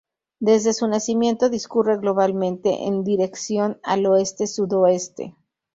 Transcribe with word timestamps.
Desde 0.39 0.73
su 0.73 0.87
nacimiento, 0.87 1.47
discurre 1.51 1.95
globalmente 1.97 2.85
en 2.87 3.03
dirección 3.03 3.79
al 3.83 4.03
oeste-sudoeste. 4.07 5.35